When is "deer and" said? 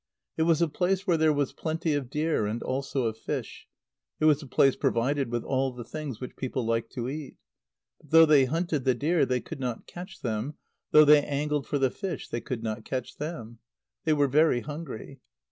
2.09-2.63